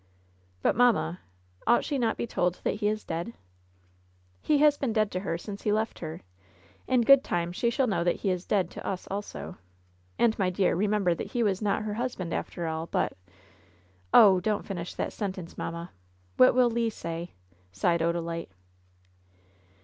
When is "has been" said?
4.57-4.93